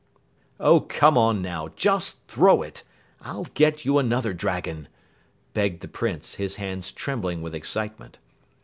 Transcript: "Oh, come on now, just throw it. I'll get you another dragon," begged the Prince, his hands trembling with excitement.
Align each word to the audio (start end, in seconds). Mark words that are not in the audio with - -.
"Oh, 0.59 0.79
come 0.79 1.15
on 1.15 1.43
now, 1.43 1.67
just 1.75 2.25
throw 2.27 2.63
it. 2.63 2.81
I'll 3.21 3.43
get 3.53 3.85
you 3.85 3.99
another 3.99 4.33
dragon," 4.33 4.87
begged 5.53 5.81
the 5.83 5.87
Prince, 5.87 6.33
his 6.41 6.55
hands 6.55 6.91
trembling 6.91 7.43
with 7.43 7.53
excitement. 7.53 8.17